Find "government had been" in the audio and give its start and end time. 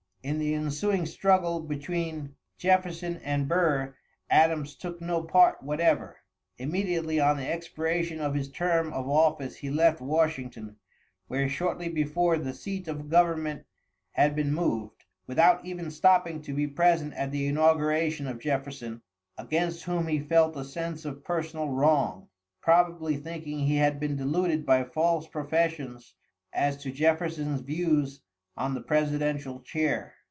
13.09-14.53